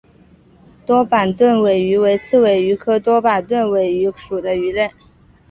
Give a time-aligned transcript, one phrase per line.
[0.87, 4.89] 多板盾尾鱼为刺尾鱼科多板盾尾鱼属的鱼类。